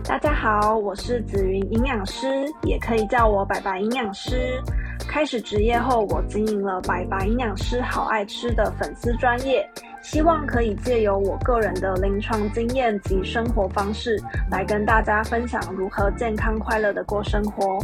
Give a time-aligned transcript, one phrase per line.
[0.00, 2.26] 大家好，我是紫云营养师，
[2.62, 4.60] 也可以叫我白白营养师。
[5.06, 9.68] 开始职业后，我经营了白白营养师好爱吃的粉丝专业，
[10.00, 14.20] 希望可以借由我个人的临床经验及生活方式，
[14.50, 17.78] 来跟大家分享如何健康快乐的过生活。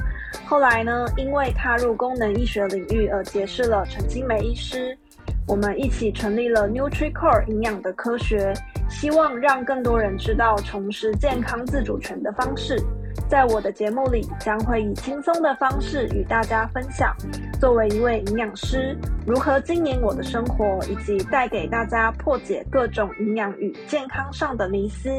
[0.47, 4.97] 后来呢，因为踏入功能医学领域而结识了陈清梅医师，
[5.47, 8.53] 我们一起成立了 NutriCore 营养的科学，
[8.89, 12.77] 希望让更多人知道重拾健康自主权的方式。
[13.29, 17.15] 在我的节目里，将会以轻松的方式与大家分享，
[17.61, 18.97] 作为一位营养师，
[19.27, 25.11] 如何经营我的生活，以及带给大家破解各种营养与健康上的迷思。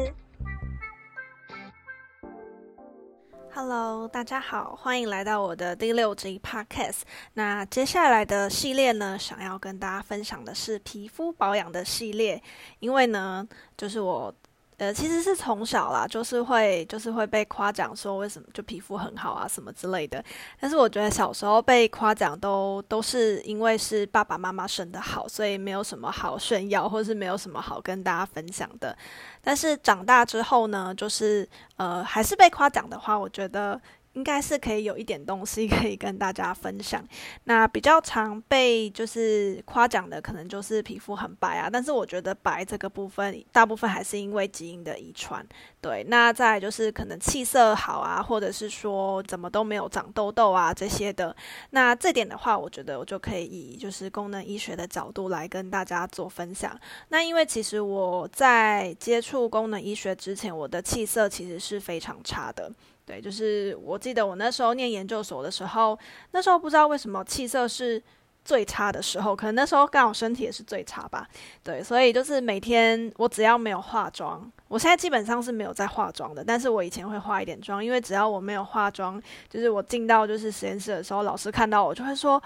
[3.62, 7.00] Hello，大家好，欢迎来到我的第六集 Podcast。
[7.34, 12.42] 那接下来的系列呢，想要跟大家分享的是皮肤保养的系列，
[12.78, 13.46] 因为呢，
[13.76, 14.34] 就是我。
[14.80, 20.24] 呃，其实是从小啦，就是会就是会被夸奖说为什么就皮肤很好啊什么之类的。
[20.58, 28.96] 但是我觉得小时候被夸奖都都是因为是爸爸妈妈生的好，所以没有什么好炫耀，或是没有什么好跟大家分享的。
[29.42, 33.78] 但是长大之后呢，就是呃还是被夸奖的话，我觉得。
[34.14, 37.06] 应该是可以有一点东西可以跟大家分享。
[37.44, 41.70] 那比较常被就是夸奖的，可能就是皮肤很白啊。
[41.70, 45.46] 但是我觉得白这个部分，大部分还是因为基因的遗传。
[45.80, 51.34] 对，那再就是可能气色好啊，或者是说怎么都没有长痘痘啊这些的。
[51.70, 56.78] 那这点的话，我觉得我就可以以就是功能医学的角度来跟大家做分享。
[57.08, 62.70] 那因为其实我在接触功能医学之前，我的气色其实是非常差的。
[63.06, 65.98] 对，就是我记得我那时候念研究所的时候，
[66.30, 68.00] 那时候不知道为什么气色是
[68.44, 71.28] 最差的时候，可能那时候刚好身体也是最差吧。
[71.62, 82.42] 对，所以就是每天我只要没有化妆，我现在基本上是没有在化妆的，但是我以前会化一点妆，因为只要我没有化妆，就是我进到就是实验室的时候，老师看到我就会说：“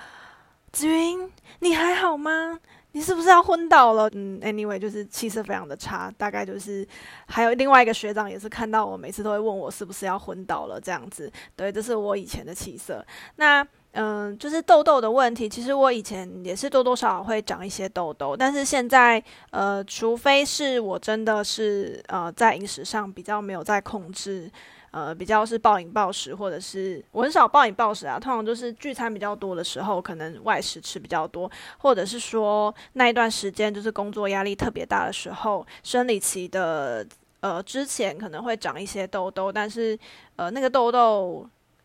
[0.72, 1.30] 紫云，
[1.60, 2.58] 你还好吗？”
[2.94, 4.08] 你是不是要昏倒了？
[4.12, 6.86] 嗯，anyway，就是气色非常的差，大概就是
[7.26, 11.30] 还有另外一个学长也是看到我，每次都会问我是不是要昏倒了这样子。
[11.56, 13.04] 对，这是我以前的气色。
[13.36, 13.66] 那
[13.96, 24.50] 嗯、就是痘痘的问题，其实我以前也是多多少少会长一些痘痘，但是现在呃，除非是我真的是呃在饮食上比较没有在控制。
[24.94, 37.04] 呃，比较是暴饮暴食，或者是我很少暴饮暴食啊，通常就是聚餐比较多的时候，可能外食吃比较多，或者是说那一段时间就是工作压力特别大的时候，生理期的
[37.40, 39.98] 呃之前可能会长一些痘痘，但是
[40.36, 41.44] 呃那个痘痘。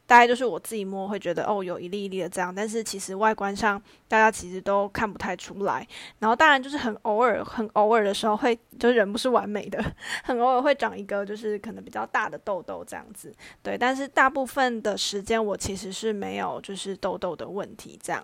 [0.10, 5.88] 大概就是我自己摸会觉得哦，有一粒一粒的这样，但是其实外观上大家其实都看不太出来。
[6.18, 9.80] 然后当然就是很偶尔、很偶尔的时候会，就人不是完美的，
[10.24, 13.32] 很偶尔会长一个就是可能比较大的痘痘这样子。
[13.62, 18.24] 对，但是大部分的时间我其实是没有就是痘痘的问题这样。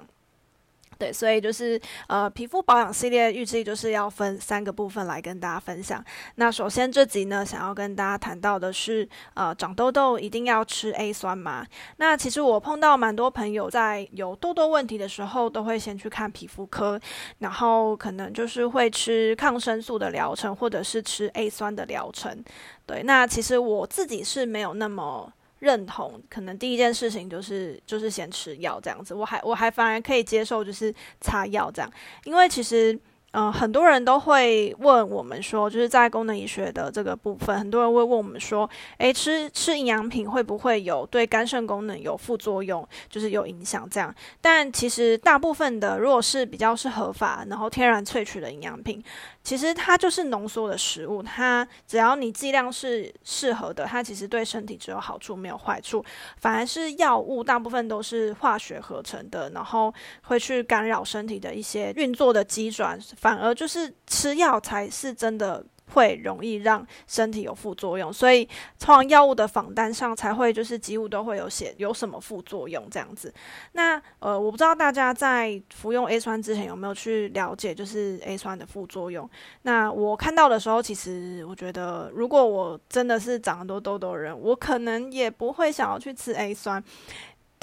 [0.98, 6.04] 对，所以就是呃，皮肤保养系列预计就是要分三个部分来跟大家分享。
[6.36, 11.66] 那首先这集呢，想要跟大家谈到的是，呃，长痘痘一定要吃 A 酸吗？
[11.98, 17.00] 那其实我碰到蛮多朋友在有痘痘问题的时候，都会先去看皮肤科，
[17.40, 22.44] 然后可能就是会吃抗生素的疗程，或者是吃 A 酸的疗程。
[22.86, 25.32] 对，那其实我自己是没有那么。
[25.66, 31.92] 认同，可能第一件事情就是就是先吃药这样子，我还我还反而可以接受就是擦药这样，
[32.24, 32.98] 因为其实
[33.38, 44.16] 嗯、很多人都会问我们说，就是在功能医学的这个部分，很多人会问我们说，诶，吃吃营养品会不会有对肝肾功能有副作用，就是有影响这样？
[44.40, 49.04] 但其实大部分的如果是比较是合法，然后天然萃取的营养品。
[49.44, 56.04] 其实它就是浓缩的食物，它只要你剂量是适合的，它其实对身体只有好处没有坏处。
[56.38, 59.94] 反而是药物，大部分都是化学合成的，然后
[60.24, 65.66] 会去干扰身体的一些运作的机转，反而就是吃药才是真的。
[65.94, 68.44] 会容易让身体有副作用，所以
[68.80, 73.32] 通常药物的访单上才会就是几乎都会有写有什么副作用这样子。
[73.74, 79.30] 那呃，我不知道大家在服用 A 酸之前有没有去了解就是 A 酸的副作用。
[79.62, 86.84] 那我看到的时候，其实我觉得如果我真的是长很多痘痘的人，我可能也不会想要去吃 A 酸。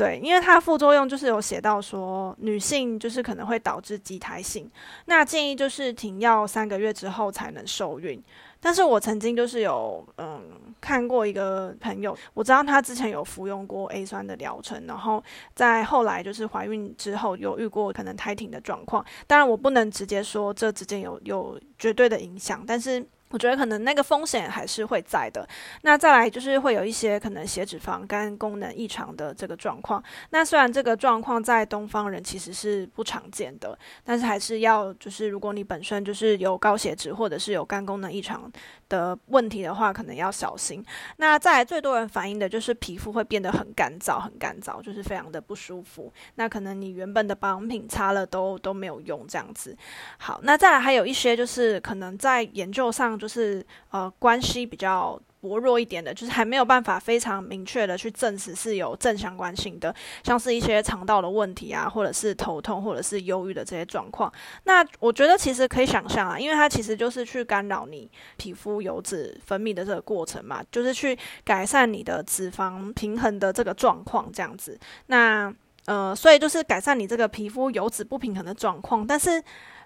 [0.02, 4.68] 对，因为它副作用就是有写到说，女性就是可能会导致畸胎性，
[5.04, 8.20] 那建议就是停药三个月之后才能受孕。
[8.58, 10.40] 但是我曾经就是有嗯
[10.80, 15.22] 看过一个朋友，我知道他之前有服用过 A 酸的疗程，然后
[15.54, 19.06] 在后来就是怀孕之后有遇过可能胎停的状况。
[19.28, 23.06] 当然我不能直接说这之间有有绝对的影响，但是。
[23.32, 25.48] 我觉得可能那个风险还是会在的。
[25.80, 30.02] 那再来就是会有一些可能血脂肪肝功能异常的这个状况。
[30.30, 38.52] 那虽然这个状况在东方人其实是不常见的，但是还是要就是如果你本身就是有高血脂或者是有肝功能异常
[38.90, 40.84] 的问题的话，可能要小心。
[41.16, 46.12] 那再来最多人反映的就是皮肤会变得很干燥，很干燥，就是非常的不舒服。
[46.34, 49.74] 那可能你原本的保养品擦了都都没有用这样子。
[50.18, 53.18] 好，那再来还有一些就是可能在研究上。
[53.22, 64.32] 就是呃，关系比较薄弱一点的，就是还没有办法非常明确的去证实是有正相关性的，像是一些肠道的问题啊，或者是头痛，或者是忧郁的这些状况。
[64.64, 74.76] 那我觉得其实可以想象啊，因为它其实就是去干扰你皮肤油脂分泌的这个过程嘛，就是去改善你的脂肪平衡的这个状况这样子。
[75.06, 75.54] 那
[75.86, 79.42] 呃，所以就是改善你这个皮肤油脂不平衡的状况，但是。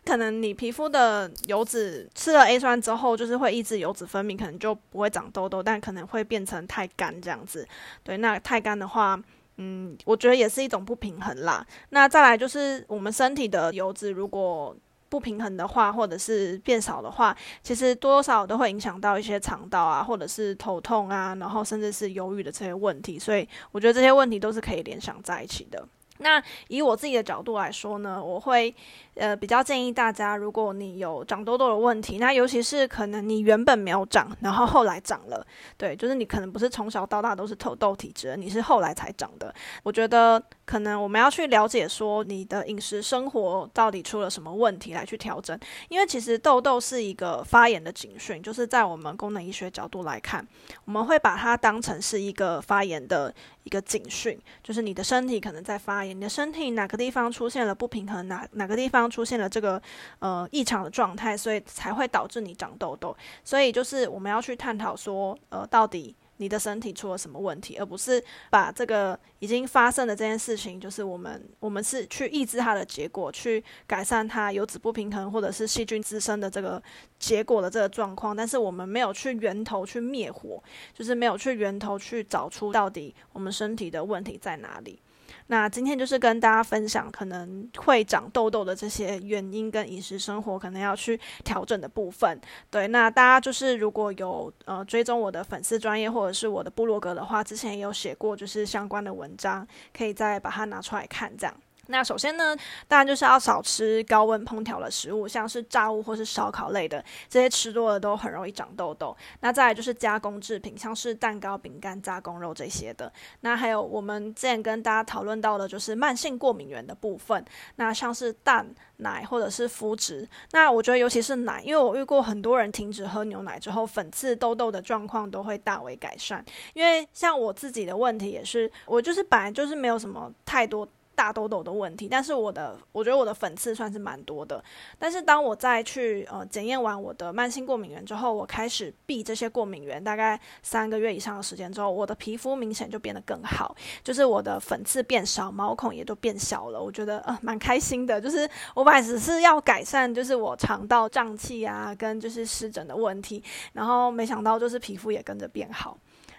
[0.06, 7.66] 可能你皮肤的油脂吃了 A 酸之后，就是会抑制油脂分泌，可能就不会长痘痘，但可能会变成太干这样子。
[8.04, 9.20] 对，那太干的话，
[9.56, 11.66] 嗯，我觉得也是一种不平衡啦。
[11.88, 14.76] 那再来就是我们身体的油脂如果
[15.08, 23.18] 不平衡的话，或者是变少的话，其实多少都会影响到一些肠道啊，或者是头痛啊，然后甚至是忧郁的这些问题。
[23.18, 25.86] 所以我觉得这些问题都是可以联想在一起的。
[26.18, 28.74] 那以我自己的角度来说呢，我会。
[29.16, 35.46] 呃，比较建议大家，如果你有长痘痘的问题，那尤其是可能你原本没有长，然后后来长了，
[35.78, 39.54] 对，就是你可能不是从小到大都是痘痘体质，你是后来才长的。
[39.82, 45.58] 我觉得可能我们要去了解说你的饮食生活到底出了什么问题来去调整，
[45.88, 50.46] 因为其实痘痘是一个发炎的警讯，就是在我们功能医学角度来看，
[50.84, 53.34] 我们会把它当成是一个发炎的
[53.66, 58.96] 一个警讯，就是你的身体可能在发炎，你的身体哪个地方出现了不平衡，哪哪个地方。
[59.16, 59.80] 出现了这个
[60.18, 63.16] 呃异常的状态，所以才会导致你长痘痘。
[63.42, 76.82] 所以就是我们要去探讨说，呃，到底你的身体出了什么问题，而不是把这个已经发生的这件事情，就是我们我们是去抑制它的结果，去改善它油脂不平衡或者是细菌滋生的这个
[77.18, 78.36] 结果的这个状况。
[78.36, 80.62] 但是我们没有去源头去灭火，
[80.92, 85.00] 就是没有去源头去找出到底我们身体的问题在哪里。
[85.48, 92.40] 那今天就是跟大家分享可能会长痘痘的这些原因跟饮食生活可能要去调整的部分。
[92.70, 99.66] 对，那大家就是如果有呃追踪我的粉丝专业或者是我的部落格的话，之前也有写过就是相关的文章，
[99.96, 101.54] 可以再把它拿出来看这样。
[101.88, 102.56] 那首先呢，
[102.88, 109.16] 当然就是要少吃高温烹调的食物，像是炸物或是烧烤类的，这些吃多了都很容易长痘痘。
[109.40, 113.12] 那再来就是加工制品，像是蛋糕、饼干、加工肉这些的。
[113.40, 117.44] 那还有我们之前跟大家讨论到的，就是慢性过敏原的部分。
[117.76, 118.66] 那像是蛋、
[118.98, 120.28] 奶或者是麸质。
[120.52, 126.44] 那我觉得尤其是奶，因为我遇过很多人停止喝牛奶之后，粉刺、痘痘的状况都会大为改善。
[126.74, 130.86] 因为像我自己的问题也是，我就是本来就是没有什么太多。
[131.16, 134.62] 大痘痘的问题，但是我的我觉得我的粉刺算是蛮多的。
[134.98, 143.74] 但是当我再去呃检验完我的慢性过敏源之后，我开始避这些过敏源，大概三个月以上的时间之后，我的皮肤明显就变得更好，
[144.04, 146.80] 就是我的粉刺变少，毛孔也都变小了。
[146.80, 153.42] 我觉得呃蛮开心的，就是我本来只是要改善就是我肠道胀气啊跟就是湿疹的问题，
[153.72, 155.96] 然后没想到就是皮肤也跟着变好。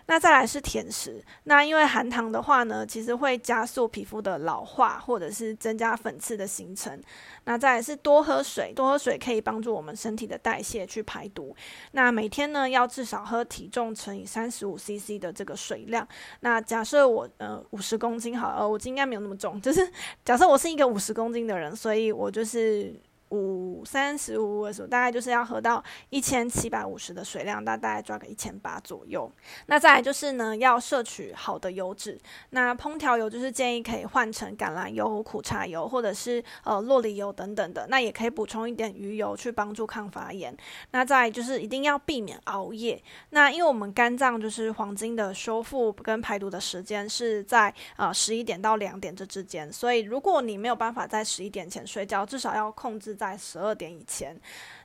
[0.07, 6.99] 那再来是甜食，那因为含糖的话呢，其实会加速皮肤的老化，或者是增加粉刺的形成。
[7.43, 11.55] 那再来是多喝水，多喝水可以帮助我们身体的代谢去排毒。
[11.91, 16.07] 那每天呢，要至少喝体重乘以三十五 CC 的这个水量。
[16.39, 19.85] 那假设我呃五十公斤好，呃我应该没有那么重，就是
[20.23, 22.95] 假设我是一个五十公斤的人，所以我就是。
[23.29, 29.31] 五三十五的时候，大概就是要喝到一千七百五十的水量，大概大概抓个一千八左右。
[29.67, 32.17] 那再来就是呢，要摄取好的油脂。
[32.51, 37.85] 那烹调油就是建议可以换成橄榄油、苦茶油，或者是呃洛梨油等等的。
[37.89, 40.55] 那也可以补充一点鱼油去帮助抗发炎。
[40.91, 43.01] 那再就是一定要避免熬夜。
[43.31, 53.16] 那因为我们肝脏就是黄金的修复跟排毒的时间是在呃十一点到两点这之间，所以如果你没有办法在十一点前睡觉，至少要控制。
[53.17, 54.39] 在十二点以前。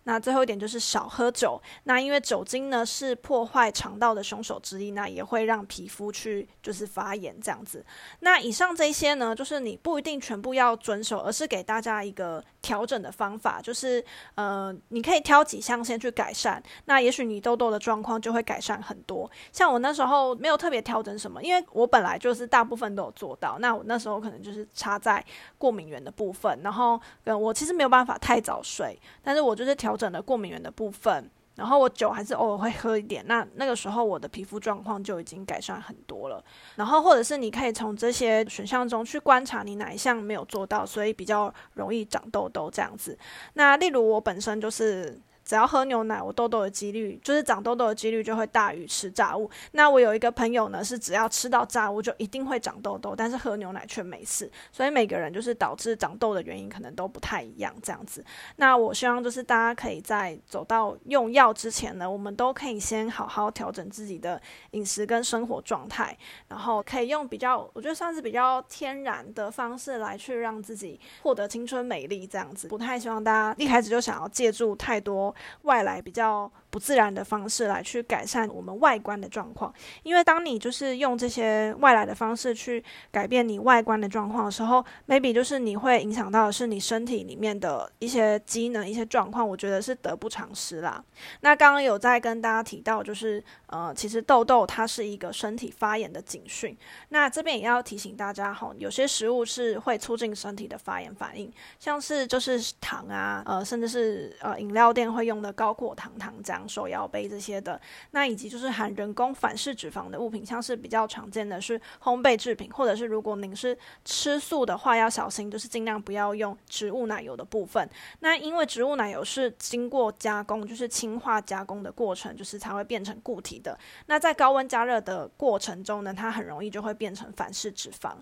[0.04, 1.61] 那最后一点就是少喝酒。
[1.85, 7.85] 那因为酒精呢是破坏肠道的凶手之一，那也会让皮肤去就是发炎这样子。
[8.21, 14.04] 那以上这些呢，就是你不一定全部要遵守，而是给大家一个调整的方法，就是
[14.35, 16.61] 呃，你可以挑几项先去改善。
[16.87, 19.30] 那也许你痘痘的状况就会改善很多。
[19.52, 23.56] 像我那时候没有特别调整什么，因为我本来就是大部分都有做到。
[23.61, 25.25] 那我那时候可能就是差在
[25.59, 29.91] 过敏源的部分，然后呃，我其实没有办法太早睡，但是我就是调。
[29.92, 36.42] 调整了过敏源的部分，然后我酒还是偶尔会喝一点，那那个时候我的皮肤状况就已经改善很多了。
[36.76, 43.18] 然后或者是你可以从这些选项中去观察你哪一项没有做到，所以比较容易长痘痘这样子。
[43.52, 45.20] 那例如我本身就是。
[45.52, 49.50] 只要喝牛奶，我痘痘的几率就是长痘痘的几率就会大于吃炸物。
[49.73, 54.50] 那我有一个朋友呢，是只要吃到炸物就一定会长痘痘，但是喝牛奶却没事。
[54.73, 58.25] 所以每个人就是导致长痘的原因可能都不太一样，这样子。
[58.56, 64.40] 那我希望就是大家可以在走到用药之前呢，我们都可以先好好调整自己的
[64.71, 66.16] 饮食跟生活状态，
[66.49, 72.68] 然后可以用比较我觉得算是比较天然的方式来去让自己获得青春美丽，这样子。
[72.68, 75.35] 不太希望大家一开始就想要借助太多。
[75.62, 79.72] 外来比较不自然的方式来去改善我们外观的状况，
[80.02, 91.02] 因为当你就是用这些外来的方式去改变你外观的状况的时候，maybe 就是你会影响到的是你身体里面的一些机能、一些状况，我觉得是得不偿失啦。
[91.40, 93.42] 那刚刚有在跟大家提到，就是
[93.73, 96.76] 呃，其实痘痘它是一个身体发炎的警讯。
[97.09, 105.50] 那这边也要提醒大家哈，有些食物是会促进身体的发炎反应，像是就是糖啊，呃，甚至是呃饮料店会用的。
[105.62, 107.81] 高果糖糖浆、手摇杯这些的，
[108.12, 117.88] 那以及就是含人工反式脂肪的物品，像是比较常见的是烘焙制品，或者是如果您是吃素的话，要小心，就是尽量不要用植物奶油的部分。
[118.21, 123.78] 那因为植物奶油是经过加工，就是氢化加工的过程，就是才会变成固体的。
[124.07, 128.12] 那在高温加热的过程中呢，它很容易就会变成反式脂肪。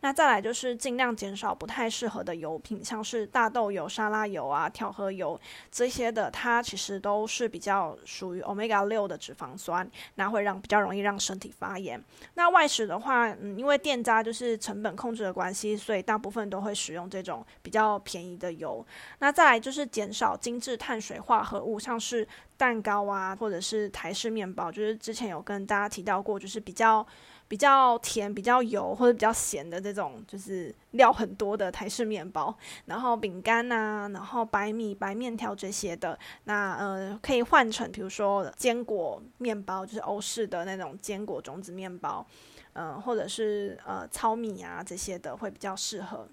[0.00, 5.40] 那再来就是尽量减少不太适合的油品，像是大豆油、沙拉油啊、调和油
[5.70, 12.02] 这些的，它其实都是比较属于 omega 六的脂肪酸，那会让比较容易让身体发炎。
[12.34, 18.84] 那外食的话，嗯，因为店家就是成本控制的关系，所以大部分都会使用这种比较便宜的油。
[19.18, 22.26] 那再来就是减少精致碳水化合物，像是
[22.58, 27.06] 蛋糕啊，或者是台式面包，就是之前有跟大家提到过，就是比较。
[27.48, 42.26] 比较甜、比较油或者比较咸的这种，就是料很多的台式面包，然后饼干呐、然后白米、白面条这些的，那呃可以换成比如说坚果面包，就是欧式的那种坚果种子面包，
[42.74, 46.28] 嗯、或者是呃糙米啊这些的会比较适合。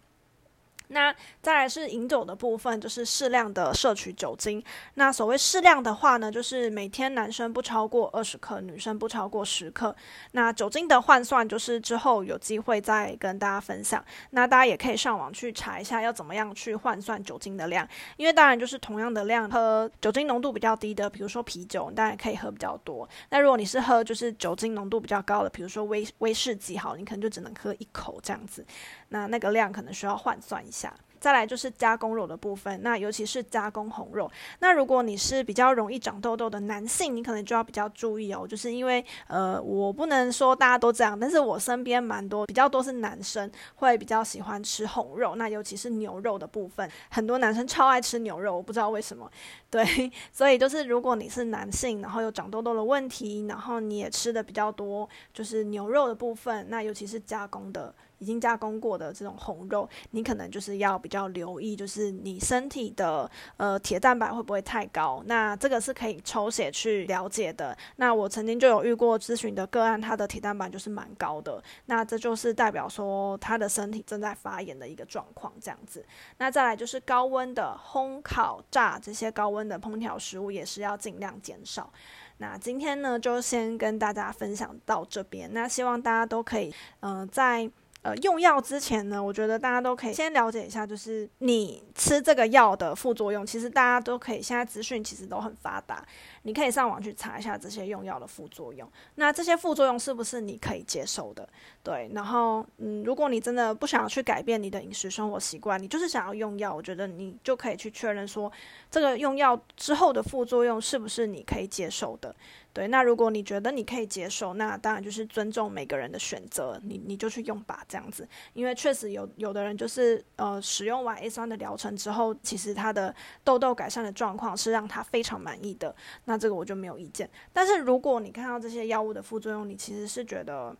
[0.90, 4.64] 那再来是饮酒的部分，就是适量的摄取酒精。
[4.96, 9.96] 那所谓适量的话呢，就是每天男生不超过二十克，女生不超过十克。
[10.32, 14.04] 那酒精的换算，就是之后有机会再跟大家分享。
[14.32, 17.88] 那大家也可以上网去查一下，要怎么样去换算酒精的量。
[18.18, 23.08] 因为当然就是同样的量，喝酒精浓度比较低的，比如说啤酒，当然可以喝比较多。
[23.30, 28.66] 那如果你是喝就是酒精浓度比较高的，比如说威威士忌，好，你可能就只能喝一口这样子。
[29.10, 30.94] 那那个量可能需要换算一下。
[31.18, 34.30] 再来就是加工肉的部分，那尤其是加工红肉。
[34.60, 49.28] 那如果你是比较容易长痘痘的男性，你可能就要比较注意哦，就是因为呃，我不能说大家都这样，但是我身边蛮多比较多是男生会比较喜欢吃红肉，那尤其是牛肉的部分，很多男生超爱吃牛肉，我不知道为什么。
[49.72, 57.96] 对，所以就是如果你是男性，然后有长痘痘的问题，然后你也吃的比较多，就是牛肉的部分，那尤其是加工的。
[58.20, 65.24] 已经加工过的这种红肉，你可能就是要比较留意，就是你身体的呃铁蛋白会不会太高？
[65.26, 67.78] 那这个是可以抽血去了解的。
[67.98, 76.06] 那我曾经就有遇过咨询的个案，他的铁蛋白就是蛮高的，那这就是代表说他的身体正在发炎的一个状况，这样子。
[76.38, 81.92] 那再来就是高温的烘烤、炸这些高温的烹调食物也是要尽量减少。
[82.38, 85.50] 那今天呢，就先跟大家分享到这边。
[85.54, 87.70] 那希望大家都可以，嗯、在。
[88.06, 93.44] 呃，用药之前呢，我觉得大家都可以先了解一下，就是你吃这个药的副作用。
[93.44, 96.06] 其实大家都可以，现在资讯其实都很发达，
[96.44, 98.88] 你可以上网去查一下这些用药的副作用。
[99.16, 101.50] 那这些副作用是不是你可以接受的？
[101.82, 108.52] 对，然后嗯，如果你真的不想要去改变你的饮食生活习惯，你就是想要用药，我觉得你就可以去确认说，
[108.92, 112.36] 这个用药之后的副作用是不是你可以接受的。
[112.76, 118.28] 对，那如果你觉得你可以接受，那当然就是尊重每个人的选择，你你就去用吧，这样子。
[118.52, 123.16] 因为确实有有的人就是呃使用完 A 酸的疗程之后，其实他的
[123.46, 127.30] 痘痘改善的状况是让他非常满意的，那这个我就没有意见。
[127.54, 130.76] 但是如果你看到这些药物的副作用，你其实是觉得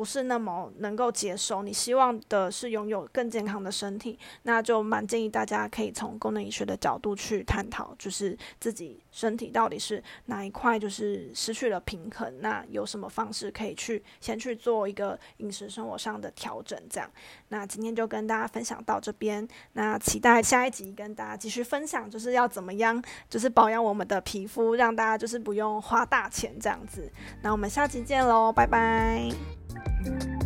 [0.00, 17.10] 不是那么能够接受，你希望的是拥有更健康的身体，那就蛮建议大家可以从功能医学的角度去探讨，就是自己身体到底是哪一块就是失去了平衡，那有什么方式可以去先去做一个饮食生活上的调整，这样。
[17.48, 27.12] 那今天就跟大家分享到这边，那期待下一集跟大家继续分享，就是要怎么样就是保养我们的皮肤，让大家就是不用花大钱这样子。
[27.42, 29.28] 那我们下期见喽，拜拜。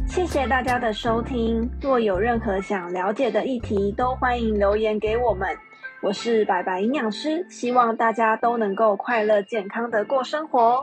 [0.07, 1.71] 谢谢大家的收听。
[1.81, 5.49] 若有任何想了解的议题，都欢迎留言给我们。
[6.03, 10.83] 我是白白营养师，希望大家都能够快乐健康的过生活。